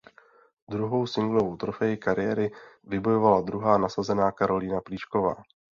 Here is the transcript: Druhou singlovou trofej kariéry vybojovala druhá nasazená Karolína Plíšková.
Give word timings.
Druhou 0.71 1.07
singlovou 1.07 1.55
trofej 1.55 1.97
kariéry 1.97 2.51
vybojovala 2.83 3.41
druhá 3.41 3.77
nasazená 3.77 4.31
Karolína 4.31 4.81
Plíšková. 4.81 5.35